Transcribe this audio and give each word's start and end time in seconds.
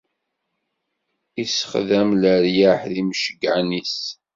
Issexdam 1.43 2.09
leryaḥ 2.21 2.81
d 2.91 2.93
imceyyɛen-is. 3.01 3.97